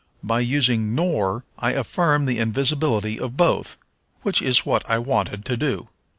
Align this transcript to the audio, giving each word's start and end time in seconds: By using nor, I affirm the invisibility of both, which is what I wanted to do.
By 0.23 0.39
using 0.39 0.95
nor, 0.95 1.45
I 1.59 1.73
affirm 1.73 2.25
the 2.25 2.39
invisibility 2.39 3.19
of 3.19 3.37
both, 3.37 3.77
which 4.23 4.41
is 4.41 4.65
what 4.65 4.83
I 4.89 4.97
wanted 4.97 5.45
to 5.45 5.55
do. 5.55 5.89